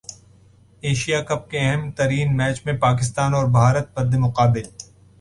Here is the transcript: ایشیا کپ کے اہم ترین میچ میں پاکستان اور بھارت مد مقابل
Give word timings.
ایشیا 0.83 1.21
کپ 1.23 1.49
کے 1.51 1.59
اہم 1.59 1.91
ترین 1.91 2.35
میچ 2.37 2.65
میں 2.65 2.73
پاکستان 2.79 3.33
اور 3.33 3.45
بھارت 3.51 3.97
مد 3.99 4.13
مقابل 4.19 4.63